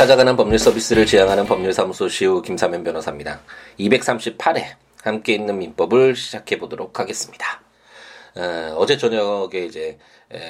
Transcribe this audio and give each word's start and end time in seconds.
찾아가는 0.00 0.34
법률 0.34 0.58
서비스를 0.58 1.04
지향하는 1.04 1.44
법률사무소 1.44 2.08
시우 2.08 2.40
김사면 2.40 2.82
변호사입니다. 2.82 3.38
238회 3.78 4.64
함께 5.02 5.34
있는 5.34 5.58
민법을 5.58 6.16
시작해 6.16 6.58
보도록 6.58 6.98
하겠습니다. 6.98 7.60
어, 8.34 8.86
제 8.86 8.96
저녁에 8.96 9.58
이제 9.58 9.98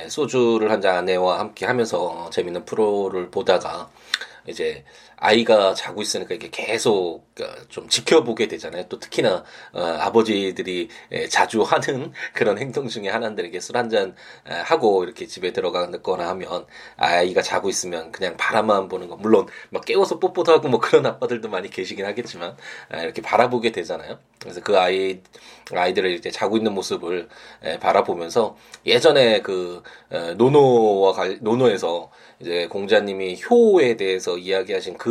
소주를 0.07 0.71
한 0.71 0.81
잔 0.81 0.95
아내와 0.99 1.41
함께 1.41 1.67
하면서 1.67 2.31
재밌는 2.31 2.65
프로를 2.65 3.33
보다가 3.33 3.91
이제 4.47 4.85
아이가 5.21 5.75
자고 5.75 6.01
있으니까 6.01 6.35
이게 6.35 6.49
계속 6.51 7.27
어, 7.41 7.45
좀 7.69 7.89
지켜보게 7.89 8.49
되잖아요. 8.49 8.85
또 8.89 8.99
특히나 8.99 9.45
어, 9.73 9.81
아버지들이 10.01 10.89
자주 11.29 11.63
하는 11.63 12.13
그런 12.33 12.59
행동 12.59 12.89
중에 12.89 13.09
하나인데 13.09 13.47
이게 13.47 13.61
술 13.61 13.77
한잔 13.77 14.15
하고 14.45 15.05
이렇게 15.05 15.27
집에 15.27 15.53
들어가거나 15.53 16.29
하면 16.29 16.67
아이가 16.97 17.43
자고 17.43 17.69
있으면 17.69 18.11
그냥 18.13 18.37
바라만 18.37 18.89
보는 18.89 19.09
거 19.09 19.17
물론 19.17 19.47
막 19.69 19.85
깨워서 19.85 20.19
뽀뽀도 20.19 20.53
하고 20.53 20.69
뭐 20.69 20.81
그런 20.81 21.05
아빠들도 21.07 21.49
많이 21.49 21.69
계시긴 21.69 22.07
하겠지만 22.07 22.57
이렇게 22.91 23.21
바라보게 23.21 23.73
되잖아요. 23.73 24.19
그래서 24.39 24.61
그 24.63 24.79
아이 24.79 25.21
아이들을 25.73 26.13
이제 26.13 26.31
자고 26.31 26.57
있는 26.57 26.73
모습을 26.73 27.29
바라보면서 27.81 28.57
예전에 28.87 29.43
그 29.43 29.83
노노와 30.37 31.13
갈, 31.13 31.39
노노에서 31.43 32.11
이제 32.41 32.67
공자님이 32.69 33.43
효에 33.51 33.97
대해서 33.97 34.39
이야기하신 34.39 34.97
그 34.97 35.10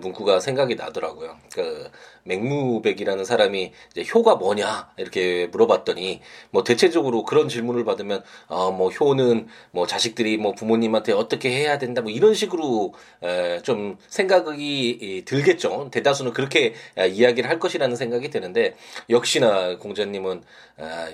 문구가 0.00 0.40
생각이 0.40 0.74
나더라고요. 0.74 1.36
그 1.52 1.90
맹무백이라는 2.24 3.24
사람이 3.24 3.72
이제 3.90 4.04
효가 4.14 4.36
뭐냐 4.36 4.90
이렇게 4.96 5.46
물어봤더니 5.48 6.22
뭐 6.50 6.64
대체적으로 6.64 7.24
그런 7.24 7.48
질문을 7.48 7.84
받으면 7.84 8.22
어뭐 8.48 8.90
효는 8.90 9.46
뭐 9.72 9.86
자식들이 9.86 10.38
뭐 10.38 10.52
부모님한테 10.52 11.12
어떻게 11.12 11.50
해야 11.50 11.76
된다 11.78 12.00
뭐 12.00 12.10
이런 12.10 12.34
식으로 12.34 12.94
에좀 13.22 13.98
생각이 14.08 15.24
들겠죠. 15.26 15.90
대다수는 15.90 16.32
그렇게 16.32 16.74
이야기를 16.96 17.50
할 17.50 17.58
것이라는 17.58 17.94
생각이 17.94 18.30
드는데 18.30 18.74
역시나 19.10 19.78
공자님은 19.78 20.42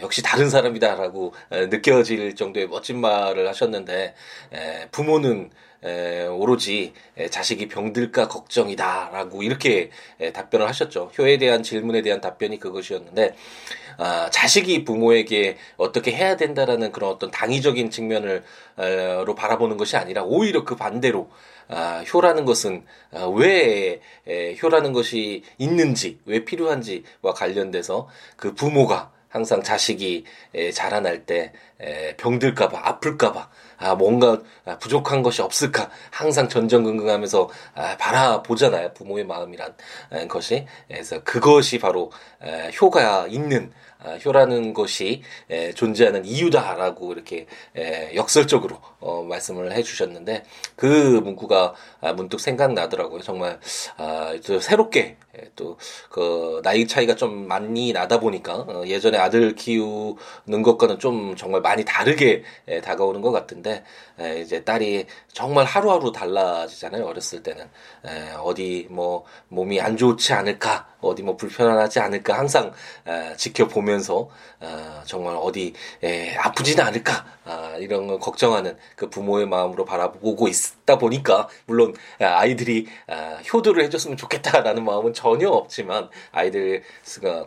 역시 0.01 0.23
다른 0.23 0.49
사람이다라고 0.49 1.35
느껴질 1.51 2.37
정도의 2.37 2.69
멋진 2.69 3.01
말을 3.01 3.49
하셨는데 3.49 4.15
부모는 4.93 5.51
에, 5.85 6.27
오로지 6.27 6.93
에, 7.17 7.29
자식이 7.29 7.69
병들까 7.69 8.29
걱정이다라고 8.29 9.43
이렇게 9.43 9.91
에, 10.21 10.33
답변을 10.33 10.69
하셨죠. 10.69 11.11
효에 11.19 11.39
대한 11.39 11.63
질문에 11.63 12.03
대한 12.03 12.21
답변이 12.21 12.59
그것이었는데 12.59 13.35
아, 13.99 14.31
자식이 14.31 14.85
부모에게 14.85 15.59
어떻게 15.77 16.13
해야 16.13 16.37
된다라는 16.37 16.91
그런 16.91 17.11
어떤 17.11 17.31
당위적인 17.31 17.91
측면을로 17.91 19.35
바라보는 19.37 19.77
것이 19.77 19.97
아니라 19.97 20.23
오히려 20.25 20.65
그 20.65 20.75
반대로 20.75 21.31
아, 21.69 22.03
효라는 22.13 22.47
것은 22.47 22.85
아, 23.13 23.27
왜 23.27 24.01
에, 24.27 24.57
효라는 24.63 24.93
것이 24.93 25.43
있는지 25.59 26.19
왜 26.25 26.45
필요한지와 26.45 27.35
관련돼서 27.35 28.09
그 28.37 28.55
부모가 28.55 29.13
항상 29.29 29.63
자식이 29.63 30.25
자라날 30.75 31.25
때 31.25 31.53
병들까봐 32.17 32.81
아플까봐 32.83 33.49
아 33.81 33.95
뭔가 33.95 34.41
부족한 34.79 35.23
것이 35.23 35.43
없을까 35.43 35.91
항상 36.11 36.49
전전긍긍하면서 36.49 37.51
아, 37.75 37.97
바라보잖아요 37.97 38.93
부모의 38.93 39.25
마음이란 39.27 39.75
것이 40.29 40.67
그래서 40.87 41.23
그것이 41.25 41.79
바로 41.79 42.13
효가 42.81 43.27
있는 43.29 43.73
아, 44.03 44.17
효라는 44.25 44.73
것이 44.73 45.23
존재하는 45.75 46.25
이유다라고 46.25 47.13
이렇게 47.13 47.47
역설적으로 48.15 48.79
어, 49.01 49.23
말씀을 49.23 49.73
해주셨는데 49.73 50.45
그 50.77 50.87
문구가 51.23 51.75
아, 52.01 52.13
문득 52.13 52.41
생각나더라고요. 52.41 53.21
정말 53.21 53.61
아, 53.97 54.33
새롭게 54.61 55.17
또 55.57 55.77
그 56.09 56.61
나이 56.63 56.87
차이가 56.87 57.15
좀 57.15 57.47
많이 57.47 57.93
나다 57.93 58.21
보니까 58.21 58.55
어, 58.55 58.83
예전에 58.87 59.17
아들 59.17 59.55
키우는 59.55 60.63
것과는 60.63 60.99
좀 60.99 61.37
정말 61.37 61.61
많이 61.61 61.85
다르게 61.85 62.43
다가오는 62.83 63.21
것 63.21 63.31
같은데 63.31 63.70
이제 64.41 64.65
딸이 64.65 65.07
정말 65.33 65.65
하루하루 65.65 66.13
달라지잖아요. 66.13 67.07
어렸을 67.07 67.43
때는 67.43 67.69
어디 68.43 68.87
뭐 68.91 69.25
몸이 69.49 69.81
안 69.81 69.97
좋지 69.97 70.33
않을까 70.33 70.89
어디 71.01 71.23
뭐 71.23 71.37
불편하지 71.37 72.01
않을까 72.01 72.39
항상 72.39 72.73
지켜보면서 73.37 74.29
정말 75.05 75.37
어디 75.37 75.73
아프지는 76.39 76.85
않을까 76.85 77.25
이런 77.79 78.07
걸 78.07 78.19
걱정하는 78.19 78.77
그 78.97 79.09
부모의 79.09 79.47
마음으로 79.47 79.85
바라보고 79.85 80.49
있다 80.49 80.99
보니까 80.99 81.49
물론 81.67 81.95
아이들이 82.19 82.87
효도를 83.53 83.85
해줬으면 83.85 84.17
좋겠다라는 84.17 84.85
마음은 84.85 85.15
전혀 85.15 85.49
없지만 85.49 86.11
아이들 86.33 86.83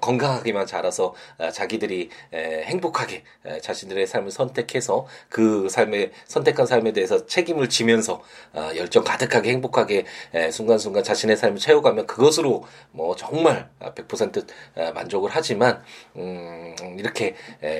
건강하게만 0.02 0.66
자라서 0.66 1.14
자기들이 1.54 2.10
행복하게 2.34 3.24
자신들의 3.62 4.08
삶을 4.08 4.32
선택해서 4.32 5.06
그 5.30 5.70
삶의 5.70 6.12
선택한 6.26 6.66
삶에 6.66 6.92
대해서 6.94 7.26
책임을 7.26 7.70
지면서 7.70 8.22
열정 8.76 9.04
가득하게 9.04 9.52
행복하게 9.52 10.06
순간순간 10.52 11.04
자신의 11.04 11.38
삶을 11.38 11.58
채워가면 11.58 12.08
그것으로 12.08 12.64
뭐 12.92 13.16
정말 13.16 13.70
100% 13.80 14.46
만족을 14.94 15.30
하지만 15.34 15.84
음 16.16 16.76
이렇게 16.98 17.36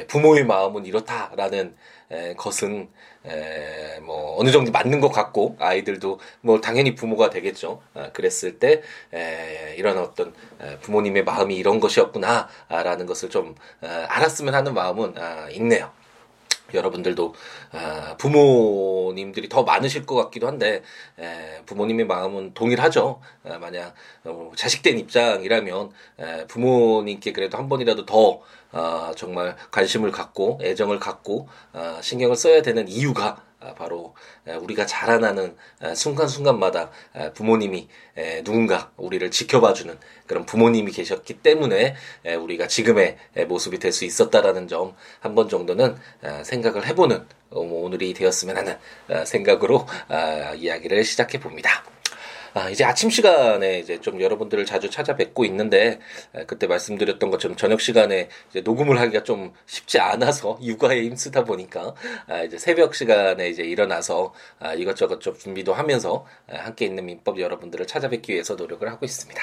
부모의 0.08 0.46
마음은 0.46 0.86
이렇다라는 0.86 1.76
것은 2.38 2.90
에, 3.26 4.00
뭐 4.02 4.38
어느 4.40 4.52
정도 4.52 4.72
맞는 4.72 5.00
것 5.00 5.10
같고 5.10 5.56
아이들도 5.60 6.20
뭐 6.42 6.60
당연히 6.60 6.94
부모가 6.94 7.30
되겠죠. 7.30 7.82
아, 7.94 8.12
그랬을 8.12 8.60
때 8.60 8.82
에, 9.14 9.76
이런 9.78 9.98
어떤 9.98 10.34
부모님의 10.82 11.24
마음이 11.24 11.56
이런 11.56 11.80
것이었구나라는 11.80 13.06
것을 13.06 13.30
좀 13.30 13.56
아, 13.82 14.06
알았으면 14.10 14.54
하는 14.54 14.74
마음은 14.74 15.18
아, 15.18 15.50
있네요. 15.52 15.92
여러분들도 16.74 17.34
아, 17.72 18.16
부모님들이 18.18 19.50
더 19.50 19.64
많으실 19.64 20.06
것 20.06 20.16
같기도 20.16 20.48
한데 20.48 20.84
부모님의 21.66 22.06
마음은 22.06 22.54
동일하죠. 22.54 23.22
아, 23.46 23.58
만약 23.60 23.94
어, 24.24 24.52
자식된 24.56 25.00
입장이라면 25.00 25.92
부모님께 26.48 27.34
그래도 27.34 27.58
한 27.58 27.70
번이라도 27.70 28.06
더 28.06 28.42
아, 28.72 29.14
정말 29.16 29.56
관심을 29.72 30.12
갖고 30.12 30.60
애정을 30.62 31.00
갖고 31.00 31.48
신경을 32.02 32.36
써야 32.36 32.62
되는 32.62 32.88
이유가 32.88 33.44
바로 33.78 34.16
우리가 34.62 34.86
자라나는 34.86 35.56
순간순간마다 35.96 36.92
부모님이 37.34 37.88
누군가 38.44 38.92
우리를 38.98 39.30
지켜봐주는 39.32 39.98
그런 40.28 40.46
부모님이 40.46 40.92
계셨기 40.92 41.36
때문에 41.42 41.96
우리가 42.40 42.68
지금의 42.68 43.18
모습이 43.48 43.80
될 43.80 43.92
수 43.94 44.06
있었다라는 44.06 44.68
점 44.68 44.96
한 45.22 45.36
번 45.36 45.50
정도는 45.50 45.96
생각을 46.44 46.86
해보는 46.88 47.26
어, 47.50 47.64
뭐 47.64 47.86
오늘이 47.86 48.14
되었으면 48.14 48.58
하는 48.58 48.78
생각으로 49.26 49.88
이야기를 50.56 51.04
시작해 51.04 51.40
봅니다. 51.40 51.84
아, 52.54 52.70
이제 52.70 52.84
아침 52.84 53.10
시간에 53.10 53.80
이제 53.80 54.00
좀 54.00 54.22
여러분들을 54.22 54.66
자주 54.66 54.90
찾아뵙고 54.90 55.44
있는데 55.46 56.00
그때 56.46 56.68
말씀드렸던 56.68 57.32
것처럼 57.32 57.58
저녁 57.58 57.82
시간에 57.82 58.30
이제 58.50 58.62
녹음을 58.62 59.00
하기가 59.00 59.24
좀 59.24 59.54
쉽지 59.66 60.00
않아서 60.00 60.60
육아에 60.62 61.02
힘쓰다 61.04 61.44
보니까 61.46 61.96
아, 62.28 62.44
이제 62.44 62.58
새벽 62.58 62.96
시간에 62.96 63.50
이제 63.50 63.64
일어나서 63.64 64.34
아, 64.60 64.74
이것저것 64.74 65.20
좀 65.20 65.38
준비도 65.38 65.74
하면서 65.74 66.26
함께 66.48 66.86
있는 66.86 67.06
민법 67.06 67.40
여러분들을 67.40 67.88
찾아뵙기 67.88 68.34
위해서 68.34 68.56
노력을 68.56 68.88
하고 68.88 69.06
있습니다. 69.06 69.42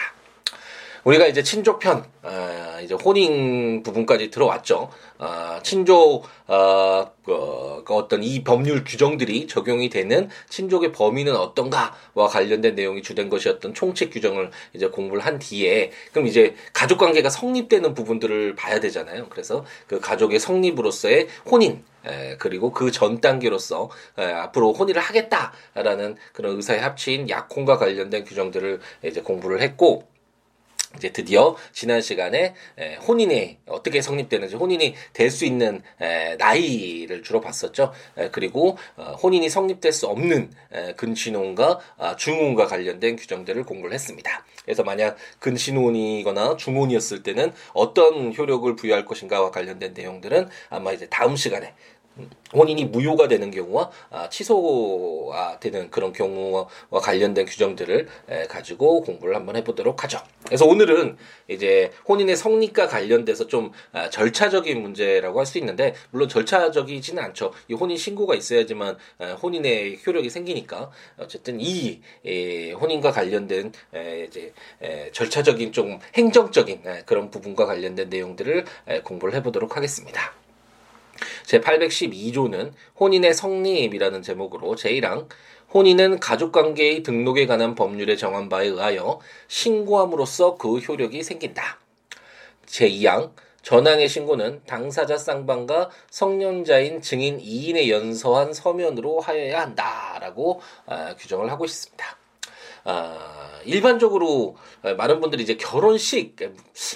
우리가 1.04 1.26
이제 1.26 1.42
친족편, 1.42 2.04
아, 2.22 2.80
이제 2.82 2.94
혼인 2.94 3.82
부분까지 3.82 4.30
들어왔죠. 4.30 4.90
아, 5.18 5.60
친족, 5.62 6.24
아, 6.46 7.10
그, 7.24 7.82
그 7.84 7.94
어떤 7.94 8.22
이 8.22 8.44
법률 8.44 8.84
규정들이 8.84 9.46
적용이 9.46 9.88
되는 9.88 10.28
친족의 10.48 10.92
범위는 10.92 11.34
어떤가와 11.36 12.28
관련된 12.28 12.74
내용이 12.74 13.02
주된 13.02 13.30
것이었던 13.30 13.72
총책 13.74 14.10
규정을 14.12 14.50
이제 14.74 14.88
공부를 14.88 15.24
한 15.24 15.38
뒤에, 15.38 15.90
그럼 16.12 16.26
이제 16.26 16.54
가족 16.72 16.98
관계가 16.98 17.30
성립되는 17.30 17.94
부분들을 17.94 18.54
봐야 18.56 18.80
되잖아요. 18.80 19.28
그래서 19.30 19.64
그 19.86 20.00
가족의 20.00 20.38
성립으로서의 20.38 21.28
혼인, 21.50 21.84
에, 22.06 22.36
그리고 22.38 22.72
그 22.72 22.90
전 22.90 23.20
단계로서 23.20 23.88
에, 24.18 24.24
앞으로 24.24 24.72
혼인을 24.72 25.00
하겠다라는 25.00 26.16
그런 26.32 26.56
의사에 26.56 26.78
합친 26.78 27.28
약혼과 27.30 27.78
관련된 27.78 28.24
규정들을 28.24 28.80
이제 29.04 29.20
공부를 29.22 29.62
했고, 29.62 30.08
이제 30.96 31.10
드디어 31.12 31.56
지난 31.72 32.00
시간에 32.00 32.54
혼인이 33.06 33.58
어떻게 33.66 34.02
성립되는지 34.02 34.56
혼인이 34.56 34.94
될 35.12 35.30
수 35.30 35.44
있는 35.44 35.82
나이를 36.38 37.22
주로 37.22 37.40
봤었죠. 37.40 37.92
그리고 38.32 38.76
어, 38.96 39.12
혼인이 39.22 39.48
성립될 39.48 39.92
수 39.92 40.06
없는 40.08 40.50
근친혼과 40.96 41.78
아, 41.98 42.16
중혼과 42.16 42.66
관련된 42.66 43.16
규정들을 43.16 43.62
공부를 43.64 43.94
했습니다. 43.94 44.44
그래서 44.64 44.82
만약 44.82 45.16
근친혼이거나 45.38 46.56
중혼이었을 46.56 47.22
때는 47.22 47.52
어떤 47.72 48.34
효력을 48.36 48.74
부여할 48.76 49.04
것인가와 49.04 49.50
관련된 49.50 49.94
내용들은 49.94 50.48
아마 50.68 50.92
이제 50.92 51.06
다음 51.08 51.36
시간에 51.36 51.74
혼인이 52.52 52.86
무효가 52.86 53.28
되는 53.28 53.50
경우와 53.50 53.90
아, 54.10 54.28
취소가 54.28 55.60
되는 55.60 55.90
그런 55.90 56.12
경우와 56.12 56.66
관련된 56.90 57.46
규정들을 57.46 58.08
에, 58.28 58.42
가지고 58.44 59.02
공부를 59.02 59.36
한번 59.36 59.56
해보도록 59.56 60.02
하죠. 60.04 60.18
그래서 60.44 60.66
오늘은 60.66 61.16
이제 61.48 61.92
혼인의 62.08 62.36
성립과 62.36 62.88
관련돼서 62.88 63.46
좀 63.46 63.70
아, 63.92 64.10
절차적인 64.10 64.80
문제라고 64.82 65.38
할 65.38 65.50
수 65.50 65.58
있는데 65.58 65.94
물론 66.10 66.28
절차적이지는 66.28 67.20
않죠. 67.22 67.52
이 67.68 67.74
혼인 67.74 67.96
신고가 67.96 68.34
있어야지만 68.34 68.96
아, 69.18 69.32
혼인의 69.32 70.00
효력이 70.06 70.30
생기니까 70.30 70.90
어쨌든 71.18 71.58
이 71.60 72.00
에, 72.24 72.72
혼인과 72.72 73.12
관련된 73.12 73.72
에, 73.94 74.24
이제 74.24 74.52
에, 74.82 75.10
절차적인 75.12 75.72
좀 75.72 75.98
행정적인 76.14 76.82
에, 76.86 77.02
그런 77.06 77.30
부분과 77.30 77.66
관련된 77.66 78.08
내용들을 78.10 78.64
에, 78.88 79.00
공부를 79.00 79.34
해보도록 79.34 79.76
하겠습니다. 79.76 80.39
제812조는 81.46 82.72
혼인의 82.98 83.34
성립이라는 83.34 84.22
제목으로 84.22 84.74
제1항 84.74 85.28
혼인은 85.72 86.18
가족관계의 86.18 87.02
등록에 87.02 87.46
관한 87.46 87.74
법률에 87.74 88.16
정한 88.16 88.48
바에 88.48 88.66
의하여 88.66 89.20
신고함으로써 89.48 90.56
그 90.56 90.78
효력이 90.78 91.22
생긴다. 91.22 91.78
제2항 92.66 93.30
전항의 93.62 94.08
신고는 94.08 94.62
당사자 94.66 95.18
쌍방과 95.18 95.90
성년자인 96.10 97.02
증인 97.02 97.38
2인의 97.38 97.88
연서한 97.88 98.52
서면으로 98.52 99.20
하여야 99.20 99.60
한다라고 99.60 100.60
아, 100.86 101.14
규정을 101.16 101.50
하고 101.50 101.64
있습니다. 101.64 102.19
아, 102.84 103.50
일반적으로 103.64 104.56
많은 104.96 105.20
분들이 105.20 105.42
이제 105.42 105.56
결혼식 105.56 106.36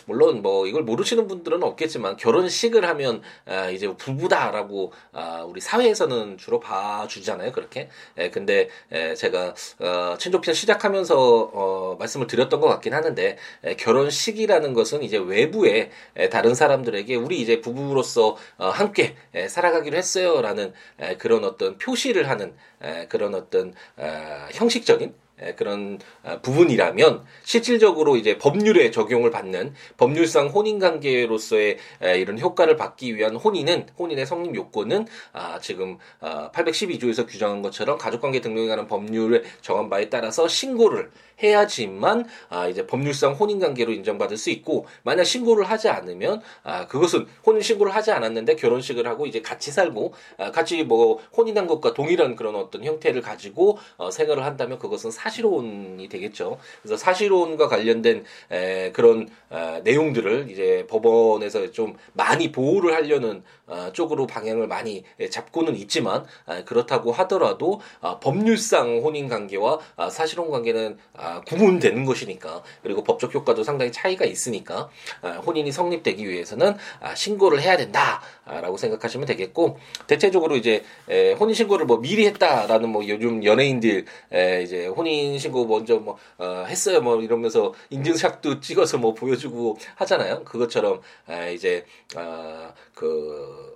물론 0.07 0.43
뭐 0.43 0.67
이걸 0.67 0.83
모르시는 0.83 1.27
분들은 1.29 1.63
없겠지만 1.63 2.17
결혼식을 2.17 2.87
하면 2.89 3.23
아, 3.47 3.69
이제 3.71 3.95
부부다라고 3.97 4.93
아, 5.13 5.45
우리 5.47 5.61
사회에서는 5.61 6.39
주로 6.39 6.61
봐주잖아요 6.61 7.53
그렇게. 7.53 7.89
에, 8.17 8.31
근데 8.31 8.69
에, 8.91 9.15
제가 9.15 9.55
어, 9.81 10.17
친족편 10.19 10.55
시작하면서 10.55 11.51
어, 11.53 11.97
말씀을 11.99 12.27
드렸던 12.27 12.61
것 12.61 12.69
같긴 12.69 12.95
하는데 12.95 13.37
에, 13.65 13.77
결혼식이라는 13.77 14.75
것은 14.75 15.03
이제 15.03 15.19
외부에 15.19 15.91
에, 16.17 16.29
다른 16.29 16.55
사람들에게 16.55 17.15
우리 17.17 17.41
이제 17.41 17.61
부부로서 17.61 18.37
어, 18.59 18.69
함께 18.69 19.17
에, 19.35 19.49
살아가기로 19.49 19.97
했어요라는 19.97 20.73
에, 21.01 21.17
그런 21.17 21.45
어떤 21.45 21.79
표시를 21.79 22.29
하는 22.29 22.55
에, 22.83 23.07
그런 23.09 23.35
어떤 23.35 23.75
어, 23.97 24.47
형식적인 24.53 25.15
그런 25.57 25.99
아, 26.23 26.41
부분이라면 26.41 27.25
실질적으로 27.43 28.17
이제 28.17 28.39
법률에 28.39 28.91
적용을 28.91 29.31
받는 29.31 29.75
법률상 29.97 30.49
혼인 30.49 30.79
관계로서의 30.79 31.79
이런 32.17 32.39
효과를 32.39 32.77
받기 32.77 33.17
위한 33.17 33.37
혼인은 33.37 33.89
혼인의 33.99 34.27
성립 34.27 34.55
요건은 34.55 35.07
아 35.33 35.59
지금 35.61 35.99
812조에서 36.21 37.23
아, 37.23 37.27
규정한 37.27 37.63
것처럼 37.63 37.99
가족 37.99 38.21
관계 38.21 38.41
등록에 38.41 38.69
관한 38.69 38.87
법률에 38.87 39.43
정한 39.61 39.91
바에 39.91 40.09
따라서 40.09 40.47
신고를 40.47 41.11
해야지만 41.43 42.27
아 42.49 42.69
이제 42.69 42.87
법률상 42.87 43.35
혼인 43.35 43.59
관계로 43.59 43.93
인정받을 43.93 44.37
수 44.37 44.51
있고 44.51 44.87
만약 45.03 45.25
신고를 45.25 45.65
하지 45.65 45.89
않으면 45.89 46.41
아 46.63 46.87
그것은 46.87 47.27
혼인 47.45 47.63
신고를 47.63 47.95
하지 47.95 48.11
않았는데 48.13 48.57
결혼식을 48.57 49.07
하고 49.07 49.27
이제 49.27 49.43
같이 49.43 49.71
살고 49.71 50.13
아 50.39 50.51
같이 50.51 50.83
뭐 50.85 51.19
혼인한 51.37 51.67
것과 51.67 51.95
동일한 51.95 52.37
그런 52.37 52.55
어떤 52.55 52.85
형태를 52.85 53.23
가지고 53.23 53.79
어 53.97 54.11
생활을 54.11 54.45
한다면 54.45 54.79
그것은 54.79 55.11
사실혼이 55.11 56.09
되겠죠. 56.09 56.59
그래서 56.83 56.97
사실혼과 56.97 57.69
관련된 57.69 58.25
에 58.51 58.93
그런 58.93 59.29
어 59.51 59.81
내용들을 59.83 60.51
이제 60.51 60.87
법원에서 60.89 61.71
좀 61.73 61.97
많이 62.13 62.53
보호를 62.53 62.95
하려는 62.95 63.43
어 63.67 63.91
쪽으로 63.93 64.27
방향을 64.27 64.67
많이 64.67 65.05
잡고는 65.31 65.77
있지만 65.77 66.25
아 66.47 66.65
그렇다고 66.65 67.13
하더라도 67.13 67.81
아 68.01 68.19
법률상 68.21 69.01
혼인 69.03 69.29
관계와 69.29 69.79
아 69.97 70.11
사실혼 70.11 70.51
관계는 70.51 70.99
아, 71.15 71.24
구분되는 71.47 72.05
것이니까. 72.05 72.62
그리고 72.82 73.05
법적 73.05 73.35
효과도 73.35 73.62
상당히 73.62 73.93
차이가 73.93 74.25
있으니까. 74.25 74.88
아, 75.23 75.31
혼인이 75.32 75.71
성립되기 75.71 76.29
위해서는 76.29 76.76
아, 77.00 77.15
신고를 77.15 77.61
해야 77.61 77.76
된다라고 77.76 78.76
생각하시면 78.76 79.26
되겠고 79.26 79.79
대체적으로 80.06 80.56
이제 80.56 80.85
에, 81.09 81.32
혼인 81.32 81.55
신고를 81.55 81.87
뭐 81.87 82.00
미리 82.00 82.26
했다라는 82.26 82.88
뭐 82.88 83.06
요즘 83.09 83.44
연예인들 83.44 84.05
에, 84.32 84.62
이제 84.62 84.87
혼인 84.87 85.38
신고 85.38 85.67
먼저 85.67 85.97
뭐 85.97 86.17
어, 86.38 86.65
했어요 86.67 87.00
뭐 87.00 87.21
이러면서 87.21 87.75
인증샷도 87.91 88.61
찍어서 88.61 88.99
뭐 88.99 89.15
보여주고 89.15 89.79
하잖아요. 89.97 90.44
그것처럼 90.44 91.00
에, 91.29 91.55
이제 91.55 91.85
아, 92.17 92.73
그 92.94 93.75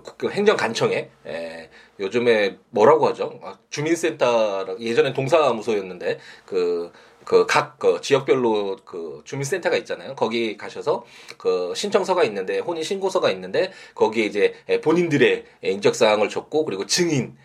그, 0.00 0.16
그 0.16 0.30
행정관청에 0.30 1.10
에, 1.26 1.70
요즘에 2.00 2.58
뭐라고 2.70 3.08
하죠? 3.08 3.40
아, 3.42 3.58
주민센터 3.70 4.76
예전엔 4.80 5.12
동사무소였는데 5.12 6.18
그 6.46 6.92
그 7.24 7.46
각그 7.46 7.94
그 7.94 8.00
지역별로 8.00 8.76
그 8.84 9.22
주민센터가 9.24 9.76
있잖아요. 9.78 10.14
거기 10.14 10.56
가셔서 10.56 11.04
그 11.38 11.72
신청서가 11.74 12.24
있는데 12.24 12.58
혼인 12.58 12.82
신고서가 12.82 13.30
있는데 13.32 13.72
거기에 13.94 14.24
이제 14.26 14.54
본인들의 14.82 15.44
인적 15.62 15.94
사항을 15.94 16.28
적고 16.28 16.64
그리고 16.64 16.86
증인 16.86 17.36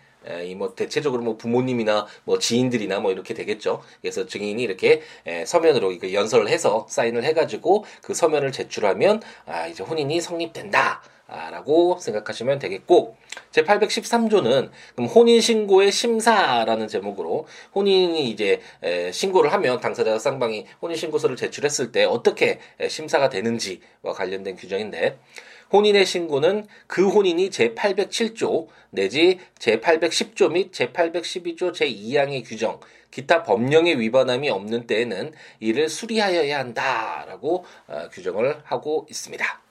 이뭐 0.44 0.74
대체적으로 0.74 1.22
뭐 1.22 1.36
부모님이나 1.36 2.06
뭐 2.24 2.38
지인들이나 2.38 3.00
뭐 3.00 3.12
이렇게 3.12 3.34
되겠죠. 3.34 3.82
그래서 4.02 4.26
증인이 4.26 4.62
이렇게 4.62 5.00
서면으로 5.46 6.12
연설을 6.12 6.48
해서 6.48 6.86
사인을 6.88 7.24
해가지고 7.24 7.84
그 8.02 8.14
서면을 8.14 8.52
제출하면 8.52 9.22
아 9.46 9.66
이제 9.68 9.82
혼인이 9.82 10.20
성립된다. 10.20 11.02
라고 11.28 11.98
생각하시면 11.98 12.58
되겠고 12.58 13.16
제813조는 13.52 14.70
그럼 14.94 15.08
혼인 15.08 15.42
신고의 15.42 15.92
심사라는 15.92 16.88
제목으로 16.88 17.46
혼인이 17.74 18.30
이제 18.30 18.60
신고를 19.12 19.52
하면 19.52 19.78
당사자 19.80 20.18
쌍방이 20.18 20.64
혼인 20.80 20.96
신고서를 20.96 21.36
제출했을 21.36 21.92
때 21.92 22.04
어떻게 22.04 22.60
심사가 22.88 23.28
되는지와 23.28 24.14
관련된 24.14 24.56
규정인데 24.56 25.18
혼인의 25.70 26.06
신고는 26.06 26.66
그 26.86 27.08
혼인이 27.08 27.50
제807조 27.50 28.68
내지 28.90 29.38
제810조 29.58 30.52
및 30.52 30.72
제812조 30.72 31.72
제2항의 31.74 32.42
규정 32.46 32.80
기타 33.10 33.42
법령에 33.42 33.94
위반함이 33.94 34.48
없는 34.48 34.86
때에는 34.86 35.32
이를 35.60 35.88
수리하여야 35.88 36.58
한다라고 36.58 37.64
어, 37.86 38.08
규정을 38.12 38.60
하고 38.64 39.06
있습니다. 39.10 39.67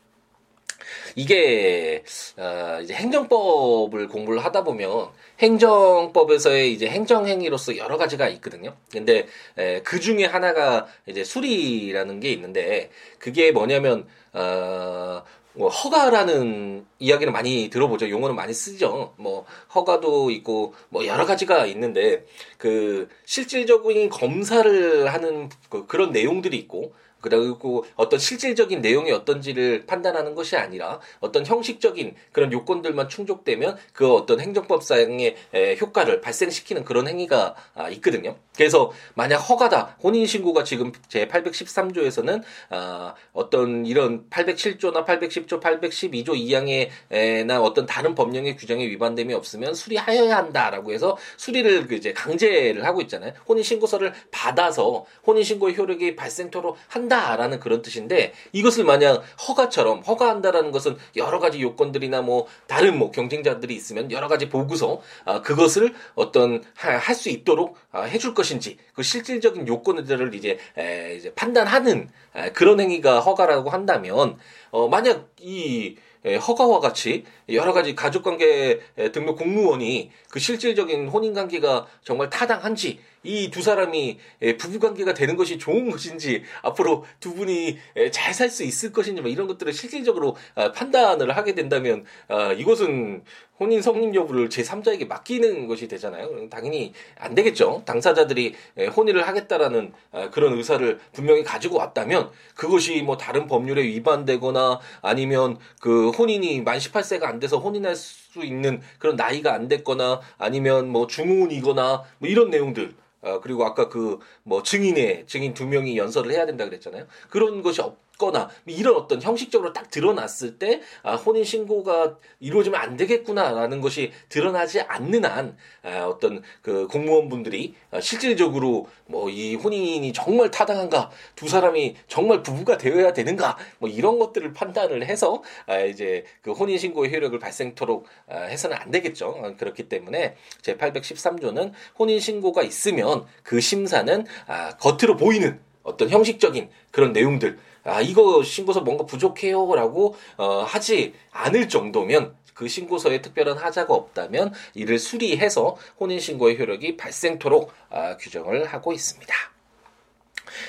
이게 1.16 2.04
어 2.38 2.80
이제 2.82 2.94
행정법을 2.94 4.08
공부를 4.08 4.44
하다 4.44 4.64
보면 4.64 5.08
행정법에서의 5.40 6.74
이제 6.74 6.88
행정행위로서 6.88 7.78
여러 7.78 7.98
가지가 7.98 8.28
있거든요. 8.30 8.76
근데 8.92 9.28
에, 9.58 9.82
그 9.82 10.00
중에 10.00 10.26
하나가 10.26 10.88
이제 11.08 11.24
수리라는 11.24 12.20
게 12.20 12.32
있는데 12.32 12.90
그게 13.20 13.52
뭐냐면 13.52 14.08
어, 14.34 15.24
뭐 15.54 15.70
허가라는 15.70 16.86
이야기는 17.00 17.34
많이 17.34 17.70
들어보죠. 17.70 18.10
용어는 18.10 18.36
많이 18.36 18.54
쓰죠. 18.54 19.14
뭐 19.18 19.46
허가도 19.74 20.30
있고 20.30 20.76
뭐 20.90 21.06
여러 21.08 21.26
가지가 21.26 21.66
있는데 21.68 22.26
그 22.58 23.10
실질적인 23.26 24.10
검사를 24.10 25.12
하는 25.12 25.50
그 25.70 25.88
그런 25.88 26.12
내용들이 26.12 26.56
있고 26.58 26.94
그리고 27.22 27.86
어떤 27.96 28.20
실질적인 28.20 28.82
내용이 28.82 29.12
어떤지를 29.12 29.86
판단하는 29.86 30.36
것이 30.36 30.56
아니라 30.56 31.00
어떤 31.20 31.46
형식적인 31.46 32.16
그런 32.32 32.52
요건들만 32.52 33.10
충족되면 33.10 33.78
그 33.94 34.14
어떤 34.14 34.40
행정법상의 34.40 35.36
효과를 35.82 36.22
발생시키는 36.22 36.84
그런 36.86 37.08
행위가 37.08 37.56
아, 37.76 37.90
있거든요. 37.90 38.36
그래서 38.56 38.92
만약 39.14 39.38
허가다 39.38 39.98
혼인신고가 40.04 40.64
지금 40.64 40.92
제 41.08 41.28
813조에서는 41.28 42.42
아, 42.70 43.14
어떤 43.34 43.86
이런 43.86 44.30
807조나 44.30 45.06
810조, 45.06 45.62
812조 45.62 46.90
2항에나 47.10 47.64
어떤 47.64 47.86
다른 47.86 48.16
법령의 48.16 48.58
규정에 48.58 48.86
위반됨이 48.88 49.34
없으면 49.34 49.74
수리하여야 49.74 50.36
한다라고 50.38 50.92
해서 50.92 51.18
수리를 51.38 51.88
그 51.88 51.96
이제 51.96 52.14
강제를 52.14 52.86
하고 52.86 53.02
있잖아요. 53.02 53.34
혼인신고서를 53.48 54.14
받아서 54.32 55.06
혼인신고의 55.26 55.78
효력이 55.78 56.16
발생토록 56.16 56.78
한다. 56.88 57.07
한다라는 57.08 57.60
그런 57.60 57.82
뜻인데 57.82 58.34
이것을 58.52 58.84
만약 58.84 59.24
허가처럼 59.48 60.02
허가한다라는 60.02 60.72
것은 60.72 60.98
여러 61.16 61.40
가지 61.40 61.62
요건들이나 61.62 62.22
뭐 62.22 62.48
다른 62.68 62.98
뭐 62.98 63.12
경쟁자들이 63.12 63.74
있으면 63.74 64.12
여러 64.12 64.28
가지 64.28 64.50
보고서 64.50 65.02
아, 65.26 65.42
그것을 65.42 65.94
어떤 66.16 66.64
할 66.76 67.18
수 67.18 67.30
있도록 67.30 67.78
아, 67.92 68.04
해줄 68.04 68.36
것인지 68.36 68.78
그 68.94 69.02
실질적인 69.02 69.68
요건들을 69.68 70.36
이제 70.36 70.60
에, 70.78 71.16
이제 71.16 71.34
판단하는 71.34 72.10
에, 72.36 72.52
그런 72.52 72.80
행위가 72.80 73.22
허가라고 73.22 73.72
한다면 73.72 74.38
어 74.70 74.88
만약 74.88 75.30
이 75.40 75.96
허가와 76.26 76.80
같이 76.80 77.24
여러 77.50 77.74
가지 77.74 77.96
가족관계 77.96 78.82
등록 79.14 79.38
공무원이 79.38 80.12
그 80.30 80.40
실질적인 80.40 81.08
혼인관계가 81.08 81.88
정말 82.04 82.30
타당한지 82.30 83.00
이 83.28 83.52
두 83.52 83.62
사람이 83.62 84.20
예, 84.42 84.58
부부 84.58 84.80
관계가 84.80 85.14
되는 85.14 85.36
것이 85.36 85.58
좋은 85.58 85.90
것인지 85.90 86.44
앞으로 86.62 87.06
두 87.20 87.34
분이 87.34 87.78
예, 87.96 88.12
잘살 88.12 88.50
수 88.50 88.64
있을 88.64 88.92
것인지 88.94 89.22
뭐 89.22 89.30
이런 89.30 89.48
것들을 89.48 89.74
실질적으로 89.74 90.36
아, 90.56 90.72
판단을 90.72 91.36
하게 91.36 91.56
된다면 91.56 92.06
아, 92.28 92.54
이것은 92.54 93.24
혼인 93.60 93.82
성립 93.82 94.14
여부를 94.14 94.50
제3자에게 94.50 95.08
맡기는 95.08 95.68
것이 95.68 95.88
되잖아요. 95.88 96.48
당연히 96.50 96.94
안 97.18 97.34
되겠죠. 97.34 97.82
당사자들이 97.86 98.54
혼인을 98.96 99.28
하겠다라는 99.28 99.94
아, 100.12 100.30
그런 100.30 100.54
의사를 100.54 101.00
분명히 101.12 101.44
가지고 101.44 101.78
왔다면 101.78 102.30
그것이 102.56 103.02
뭐 103.02 103.18
다른 103.18 103.48
법률에 103.48 103.82
위반되거나 103.82 104.80
아니면 105.02 105.58
그 105.82 106.12
혼인이 106.12 106.62
만 106.62 106.78
18세가 106.78 107.24
안 107.24 107.40
돼서 107.40 107.58
혼인할 107.58 107.96
수 107.96 108.44
있는 108.44 108.82
그런 109.00 109.16
나이가 109.16 109.54
안 109.54 109.68
됐거나 109.68 110.22
아니면 110.38 110.90
뭐 110.90 111.08
중혼이거나 111.08 112.04
뭐 112.20 112.30
이런 112.30 112.52
내용들 112.52 112.94
어, 113.22 113.40
그리고 113.42 113.66
아까 113.66 113.90
그 113.90 114.20
뭐 114.44 114.64
증인의 114.64 115.26
증인 115.28 115.54
두 115.54 115.66
명이 115.68 115.98
연설을 115.98 116.32
해야 116.32 116.46
된다 116.46 116.66
그랬잖아요. 116.66 117.06
그런 117.30 117.62
것이 117.62 117.82
없 117.82 117.98
거나 118.18 118.50
이런 118.66 118.96
어떤 118.96 119.22
형식적으로 119.22 119.74
딱 119.74 119.90
드러났을 119.90 120.58
때 120.58 120.82
아, 121.04 121.16
혼인 121.16 121.44
신고가 121.44 122.18
이루어지면 122.40 122.80
안 122.80 122.98
되겠구나라는 122.98 123.82
것이 123.82 124.12
드러나지 124.30 124.82
않는 124.82 125.26
한 125.26 125.58
아, 125.84 126.06
어떤 126.06 126.42
그 126.62 126.88
공무원분들이 126.88 127.76
아, 127.92 128.02
실질적으로 128.02 128.88
뭐 129.06 129.28
이 129.38 129.56
혼인이 129.56 130.14
정말 130.14 130.52
타당한가 130.52 131.12
두 131.36 131.48
사람이 131.48 131.96
정말 132.08 132.44
부부가 132.44 132.78
되어야 132.78 133.14
되는가 133.14 133.58
뭐 133.80 133.90
이런 133.90 134.20
것들을 134.20 134.54
판단을 134.54 135.06
해서 135.06 135.44
아, 135.66 135.80
이제 135.80 136.26
그 136.42 136.52
혼인 136.52 136.78
신고의 136.78 137.14
효력을 137.14 137.38
발생토록 137.38 138.08
아, 138.28 138.38
해서는 138.44 138.78
안 138.78 138.92
되겠죠. 138.92 139.40
아, 139.44 139.56
그렇기 139.56 139.90
때문에 139.90 140.36
제 140.62 140.76
813조는 140.76 141.72
혼인 142.00 142.20
신고가 142.20 142.64
있으면 142.64 143.26
그 143.44 143.60
심사는 143.60 144.26
아, 144.48 144.76
겉으로 144.78 145.18
보이는 145.18 145.60
어떤 145.84 146.10
형식적인 146.10 146.70
그런 146.92 147.14
내용들 147.14 147.60
아 147.88 148.02
이거 148.02 148.44
신고서 148.44 148.82
뭔가 148.82 149.06
부족해요라고 149.06 150.16
어, 150.38 150.64
하지 150.64 151.14
않을 151.32 151.70
정도면 151.70 152.36
그 152.54 152.68
신고서에 152.68 153.22
특별한 153.22 153.58
하자가 153.58 153.94
없다면 153.94 154.54
이를 154.74 155.00
수리해서 155.00 155.78
혼인 156.00 156.20
신고의 156.20 156.60
효력이 156.60 156.98
발생토록 156.98 157.72
아, 157.90 158.18
규정을 158.18 158.66
하고 158.66 158.92
있습니다. 158.92 159.34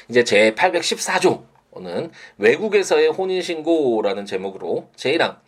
이제 0.08 0.22
제 0.22 0.54
814조는 0.54 2.10
외국에서의 2.36 3.08
혼인 3.08 3.42
신고라는 3.42 4.26
제목으로 4.26 4.90
제1항 4.96 5.38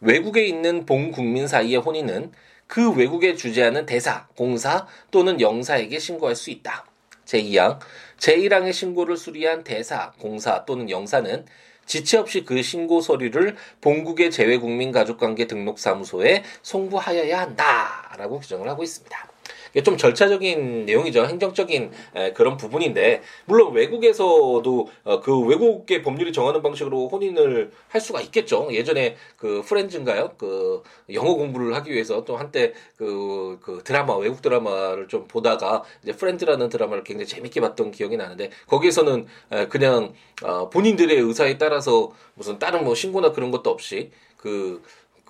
외국에 0.00 0.46
있는 0.46 0.86
본 0.86 1.12
국민 1.12 1.46
사이의 1.46 1.76
혼인은 1.76 2.32
그 2.66 2.90
외국에 2.90 3.36
주재하는 3.36 3.84
대사, 3.84 4.26
공사 4.36 4.86
또는 5.10 5.40
영사에게 5.40 5.98
신고할 5.98 6.34
수 6.34 6.50
있다. 6.50 6.86
제2항 7.26 7.78
제1항의 8.18 8.72
신고를 8.72 9.16
수리한 9.16 9.64
대사, 9.64 10.12
공사 10.18 10.64
또는 10.64 10.90
영사는 10.90 11.44
지체 11.86 12.18
없이 12.18 12.44
그 12.44 12.62
신고 12.62 13.00
서류를 13.00 13.56
본국의 13.80 14.30
재외국민 14.30 14.92
가족관계 14.92 15.46
등록사무소에 15.46 16.44
송부하여야 16.62 17.40
한다라고 17.40 18.38
규정을 18.38 18.68
하고 18.68 18.82
있습니다. 18.82 19.31
이게 19.72 19.82
좀 19.82 19.96
절차적인 19.96 20.86
내용이죠. 20.86 21.24
행정적인 21.24 21.90
그런 22.34 22.56
부분인데 22.56 23.22
물론 23.46 23.72
외국에서도 23.72 24.88
어, 25.04 25.20
그 25.20 25.40
외국의 25.40 26.02
법률이 26.02 26.32
정하는 26.32 26.62
방식으로 26.62 27.08
혼인을 27.08 27.70
할 27.88 28.00
수가 28.00 28.20
있겠죠. 28.20 28.68
예전에 28.70 29.16
그 29.36 29.62
프렌즈인가요? 29.62 30.32
그 30.38 30.82
영어 31.12 31.34
공부를 31.34 31.74
하기 31.76 31.90
위해서 31.90 32.24
또 32.24 32.36
한때 32.36 32.72
그, 32.96 33.58
그 33.62 33.80
드라마 33.84 34.16
외국 34.16 34.42
드라마를 34.42 35.08
좀 35.08 35.26
보다가 35.26 35.82
이제 36.02 36.12
프렌즈라는 36.12 36.68
드라마를 36.68 37.04
굉장히 37.04 37.26
재밌게 37.26 37.60
봤던 37.60 37.90
기억이 37.92 38.16
나는데 38.16 38.50
거기에서는 38.66 39.26
그냥 39.68 40.12
어, 40.42 40.68
본인들의 40.70 41.16
의사에 41.16 41.58
따라서 41.58 42.12
무슨 42.34 42.58
다른 42.58 42.84
뭐 42.84 42.94
신고나 42.94 43.32
그런 43.32 43.50
것도 43.50 43.70
없이 43.70 44.10
그 44.36 44.82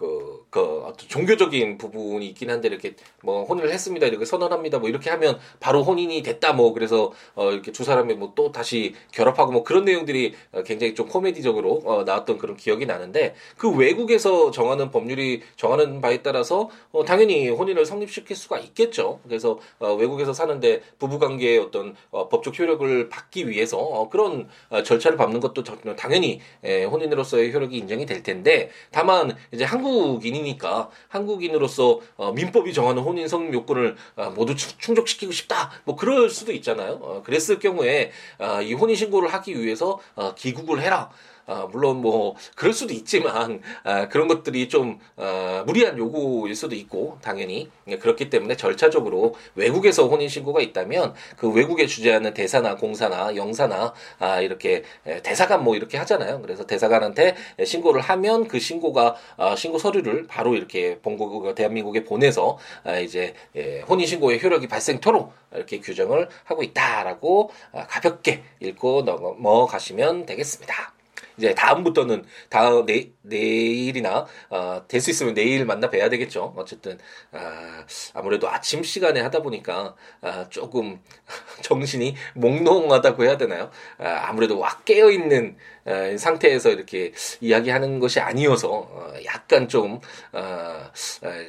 그, 0.02 0.44
그, 0.50 0.60
어떤 0.84 1.08
종교적인 1.08 1.78
부분이 1.78 2.26
있긴 2.30 2.50
한데, 2.50 2.66
이렇게, 2.66 2.96
뭐, 3.22 3.44
혼인을 3.44 3.70
했습니다. 3.70 4.04
이렇게 4.08 4.24
선언합니다. 4.24 4.80
뭐, 4.80 4.88
이렇게 4.88 5.10
하면 5.10 5.38
바로 5.60 5.84
혼인이 5.84 6.20
됐다. 6.24 6.54
뭐, 6.54 6.72
그래서, 6.72 7.12
어, 7.36 7.52
이렇게 7.52 7.70
두 7.70 7.84
사람이 7.84 8.14
뭐 8.14 8.32
또 8.34 8.50
다시 8.52 8.94
결합하고 9.12 9.52
뭐 9.52 9.62
그런 9.62 9.84
내용들이 9.84 10.34
어, 10.52 10.62
굉장히 10.62 10.94
좀 10.94 11.06
코미디적으로, 11.08 11.82
어, 11.84 12.02
나왔던 12.04 12.38
그런 12.38 12.56
기억이 12.56 12.86
나는데, 12.86 13.34
그 13.56 13.70
외국에서 13.70 14.50
정하는 14.50 14.90
법률이 14.90 15.42
정하는 15.56 16.00
바에 16.00 16.22
따라서, 16.22 16.70
어, 16.92 17.04
당연히 17.04 17.48
혼인을 17.48 17.84
성립시킬 17.84 18.34
수가 18.36 18.58
있겠죠. 18.58 19.20
그래서, 19.24 19.58
어, 19.78 19.94
외국에서 19.94 20.32
사는데 20.32 20.80
부부관계의 20.98 21.58
어떤, 21.58 21.94
어, 22.10 22.28
법적 22.28 22.58
효력을 22.58 23.08
받기 23.08 23.48
위해서, 23.48 23.78
어, 23.78 24.08
그런, 24.08 24.48
어, 24.70 24.82
절차를 24.82 25.16
밟는 25.18 25.40
것도 25.40 25.62
당연히, 25.96 26.40
에, 26.64 26.84
혼인으로서의 26.84 27.52
효력이 27.52 27.76
인정이 27.76 28.06
될 28.06 28.22
텐데, 28.22 28.70
다만, 28.90 29.36
이제 29.52 29.64
한국 29.64 29.91
한국인이니까 29.92 30.90
한국인으로서 31.08 32.00
어, 32.16 32.32
민법이 32.32 32.72
정하는 32.72 33.02
혼인 33.02 33.28
성립 33.28 33.54
요건을 33.54 33.96
어, 34.16 34.30
모두 34.30 34.56
충족시키고 34.56 35.32
싶다. 35.32 35.70
뭐 35.84 35.96
그럴 35.96 36.30
수도 36.30 36.52
있잖아요. 36.52 36.98
어, 37.02 37.22
그랬을 37.22 37.58
경우에 37.58 38.10
어, 38.38 38.62
이 38.62 38.72
혼인 38.72 38.96
신고를 38.96 39.32
하기 39.34 39.60
위해서 39.60 39.98
어, 40.14 40.34
기국을 40.34 40.80
해라. 40.80 41.10
아, 41.46 41.68
물론 41.70 42.00
뭐 42.00 42.34
그럴 42.54 42.72
수도 42.72 42.92
있지만 42.94 43.60
아, 43.84 44.08
그런 44.08 44.28
것들이 44.28 44.68
좀 44.68 44.98
아, 45.16 45.64
무리한 45.66 45.98
요구일 45.98 46.54
수도 46.54 46.74
있고 46.74 47.18
당연히 47.22 47.70
그렇기 48.00 48.30
때문에 48.30 48.56
절차적으로 48.56 49.34
외국에서 49.54 50.06
혼인 50.06 50.28
신고가 50.28 50.60
있다면 50.60 51.14
그 51.36 51.50
외국에 51.50 51.86
주재하는 51.86 52.34
대사나 52.34 52.76
공사나 52.76 53.36
영사나 53.36 53.92
아, 54.18 54.40
이렇게 54.40 54.84
대사관 55.22 55.64
뭐 55.64 55.76
이렇게 55.76 55.98
하잖아요. 55.98 56.40
그래서 56.42 56.66
대사관한테 56.66 57.34
신고를 57.64 58.00
하면 58.00 58.48
그 58.48 58.58
신고가 58.58 59.16
아, 59.36 59.56
신고 59.56 59.78
서류를 59.78 60.26
바로 60.26 60.54
이렇게 60.54 60.98
본국 61.00 61.54
대한민국에 61.54 62.04
보내서 62.04 62.58
아, 62.84 62.98
이제 62.98 63.34
예, 63.56 63.80
혼인 63.80 64.06
신고의 64.06 64.42
효력이 64.42 64.68
발생토록 64.68 65.32
이렇게 65.54 65.80
규정을 65.80 66.28
하고 66.44 66.62
있다라고 66.62 67.50
아, 67.72 67.86
가볍게 67.86 68.42
읽고 68.60 69.02
넘어가시면 69.02 70.26
되겠습니다. 70.26 71.01
이제 71.38 71.54
다음부터는 71.54 72.24
다음 72.50 72.86
내, 72.86 73.10
내일이나 73.22 74.26
어, 74.50 74.82
될 74.88 75.00
수 75.00 75.10
있으면 75.10 75.34
내일 75.34 75.64
만나 75.66 75.90
뵈야 75.90 76.08
되겠죠. 76.08 76.54
어쨌든 76.56 76.98
아, 77.32 77.84
아무래도 78.14 78.48
아침 78.48 78.82
시간에 78.82 79.20
하다 79.20 79.42
보니까 79.42 79.94
아, 80.20 80.48
조금 80.48 81.00
정신이 81.62 82.14
몽롱하다고 82.34 83.24
해야 83.24 83.36
되나요? 83.36 83.70
아, 83.98 84.26
아무래도 84.28 84.58
와 84.58 84.78
깨어 84.84 85.10
있는 85.10 85.56
아, 85.84 86.16
상태에서 86.16 86.70
이렇게 86.70 87.12
이야기하는 87.40 87.98
것이 87.98 88.20
아니어서 88.20 88.70
어, 88.70 89.12
약간 89.24 89.68
좀 89.68 90.00
어, 90.32 90.90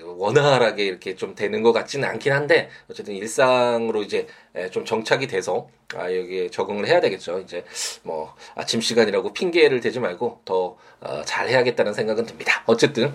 원활하게 0.03 0.85
이렇게 0.85 1.15
좀 1.15 1.35
되는 1.35 1.61
것 1.61 1.71
같지는 1.73 2.07
않긴 2.07 2.33
한데 2.33 2.69
어쨌든 2.89 3.13
일상으로 3.15 4.01
이제 4.03 4.27
좀 4.71 4.85
정착이 4.85 5.27
돼서 5.27 5.67
아 5.95 6.13
여기에 6.13 6.49
적응을 6.49 6.87
해야 6.87 6.99
되겠죠. 6.99 7.39
이제 7.39 7.63
뭐 8.03 8.35
아침 8.55 8.81
시간이라고 8.81 9.33
핑계를 9.33 9.79
대지 9.79 9.99
말고 9.99 10.41
더 10.45 10.77
어, 10.99 11.21
잘해야겠다는 11.23 11.93
생각은 11.93 12.25
듭니다. 12.25 12.63
어쨌든 12.65 13.13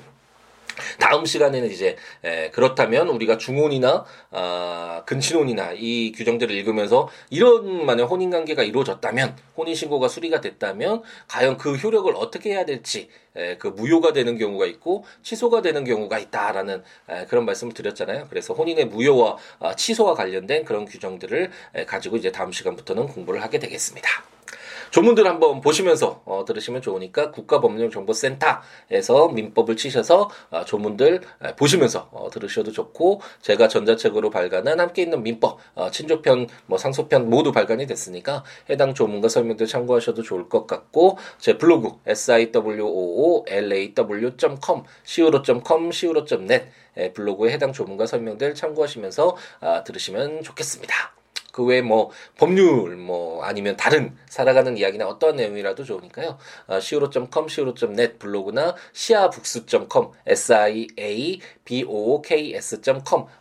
다음 0.98 1.24
시간에는 1.24 1.70
이제 1.70 1.96
에, 2.24 2.50
그렇다면 2.50 3.08
우리가 3.08 3.38
중혼이나 3.38 4.04
아, 4.30 5.02
근친혼이나 5.06 5.72
이 5.76 6.12
규정들을 6.12 6.54
읽으면서 6.54 7.08
이런 7.30 7.86
만약 7.86 8.04
혼인 8.04 8.30
관계가 8.30 8.62
이루어졌다면 8.62 9.36
혼인 9.56 9.74
신고가 9.74 10.08
수리가 10.08 10.40
됐다면 10.40 11.02
과연 11.28 11.56
그 11.58 11.74
효력을 11.74 12.12
어떻게 12.16 12.50
해야 12.50 12.64
될지 12.64 13.08
에, 13.36 13.56
그 13.56 13.68
무효가 13.68 14.12
되는 14.12 14.36
경우가 14.38 14.66
있고 14.66 15.04
취소가 15.22 15.62
되는 15.62 15.84
경우가 15.84 16.18
있다라는 16.18 16.82
에, 17.08 17.26
그런 17.26 17.44
말씀을 17.44 17.74
드렸잖아요. 17.74 18.26
그래서 18.30 18.54
혼인의 18.54 18.86
무효와 18.86 19.36
아, 19.60 19.74
취소와 19.74 20.14
관련된 20.14 20.64
그런 20.64 20.84
규정들을 20.84 21.50
에, 21.74 21.84
가지고 21.84 22.16
이제 22.16 22.32
다음 22.32 22.52
시간부터는 22.52 23.08
공부를 23.08 23.42
하게 23.42 23.58
되겠습니다. 23.58 24.37
조문들 24.90 25.26
한번 25.26 25.60
보시면서 25.60 26.22
어, 26.24 26.44
들으시면 26.46 26.82
좋으니까 26.82 27.30
국가법령정보센터에서 27.30 29.28
민법을 29.28 29.76
치셔서 29.76 30.30
어, 30.50 30.64
조문들 30.64 31.20
보시면서 31.56 32.08
어, 32.12 32.30
들으셔도 32.30 32.72
좋고 32.72 33.20
제가 33.40 33.68
전자책으로 33.68 34.30
발간한 34.30 34.80
함께 34.80 35.02
있는 35.02 35.22
민법 35.22 35.58
어, 35.74 35.90
친조편 35.90 36.48
뭐 36.66 36.78
상소편 36.78 37.28
모두 37.30 37.52
발간이 37.52 37.86
됐으니까 37.86 38.44
해당 38.70 38.94
조문과 38.94 39.28
설명들 39.28 39.66
참고하셔도 39.66 40.22
좋을 40.22 40.48
것 40.48 40.66
같고 40.66 41.18
제 41.38 41.58
블로그 41.58 41.98
siwoolaw.com 42.06 42.98
siwo.com 45.04 45.88
siwo.net 45.88 46.66
블로그에 47.14 47.52
해당 47.52 47.72
조문과 47.72 48.06
설명들 48.06 48.54
참고하시면서 48.54 49.36
아, 49.60 49.84
들으시면 49.84 50.42
좋겠습니다. 50.42 51.12
그 51.58 51.64
외에 51.64 51.82
뭐 51.82 52.10
법률 52.36 52.96
뭐 52.96 53.42
아니면 53.42 53.76
다른 53.76 54.16
살아가는 54.28 54.78
이야기나 54.78 55.08
어떠한 55.08 55.34
내용이라도 55.34 55.82
좋으니까요. 55.82 56.38
어, 56.68 56.76
siwo.com, 56.76 57.46
siwo.net 57.46 58.20
블로그나 58.20 58.76
siabooks.com, 58.94 60.12
s-i-a-b-o-o-k-s.com 60.24 61.40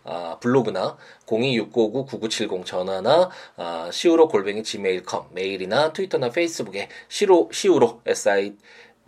어, 0.03 0.39
블로그나 0.41 0.97
026959-9970 1.27 2.65
전화나 2.65 3.29
어, 3.55 3.85
siwo 3.89 4.27
골뱅이 4.27 4.63
gmail.com 4.63 5.25
메일이나 5.33 5.93
트위터나 5.93 6.29
페이스북에 6.29 6.89
siwo, 7.07 7.49
siwo, 7.53 8.01
s-i 8.03 8.55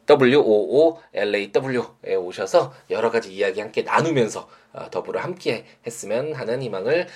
WOOLAW에 0.09 2.15
오셔서 2.15 2.73
여러 2.89 3.11
가지 3.11 3.31
이야기 3.33 3.61
함께 3.61 3.83
나누면서 3.83 4.49
어, 4.73 4.89
더불어 4.89 5.19
함께 5.19 5.65
했으면 5.85 6.33
하는 6.33 6.61
희망을 6.61 7.07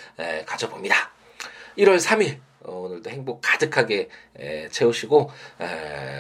가져봅니다. 0.45 1.13
1월 1.77 1.97
3일 1.97 2.39
어, 2.65 2.75
오늘도 2.77 3.09
행복 3.09 3.41
가득하게 3.41 4.07
채우시고 4.71 5.29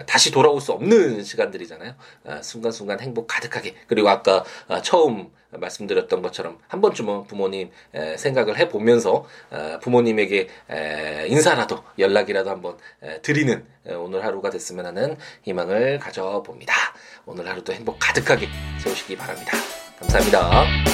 다시 0.05 0.31
돌아올 0.31 0.59
수 0.61 0.71
없는 0.73 1.23
시간들이잖아요. 1.23 1.95
아, 2.25 2.41
순간순간 2.41 2.99
행복 2.99 3.27
가득하게 3.27 3.75
그리고 3.87 4.09
아까 4.09 4.43
아, 4.67 4.81
처음 4.81 5.29
말씀드렸던 5.51 6.21
것처럼 6.21 6.57
한 6.67 6.81
번쯤은 6.81 7.25
부모님 7.27 7.69
생각을 8.17 8.57
해보면서 8.57 9.25
아, 9.51 9.79
부모님에게 9.81 10.47
인사라도 11.27 11.83
연락이라도 11.97 12.49
한번 12.49 12.77
드리는 13.21 13.65
오늘 13.97 14.23
하루가 14.23 14.49
됐으면 14.49 14.85
하는 14.85 15.17
희망을 15.43 15.99
가져봅니다. 15.99 16.73
오늘 17.25 17.47
하루도 17.47 17.73
행복 17.73 17.97
가득하게 17.99 18.49
채우시기 18.81 19.15
바랍니다. 19.15 19.57
감사합니다. 19.99 20.92